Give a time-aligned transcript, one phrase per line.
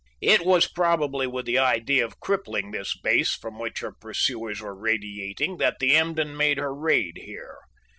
[0.21, 4.73] It was probably with the idea of crippling this base, from which her pursuers were
[4.73, 7.59] radiating, that the Emden made her raid here.